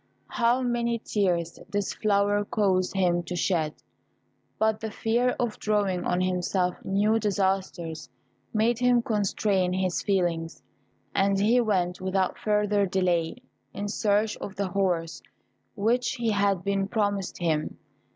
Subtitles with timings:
[0.29, 3.75] How many tears this flower caused him to shed.
[4.57, 8.09] But the fear of drawing on himself new disasters
[8.51, 10.63] made him constrain his feelings,
[11.13, 13.43] and he went, without further delay,
[13.75, 15.21] in search of the horse
[15.75, 17.77] which had been promised him.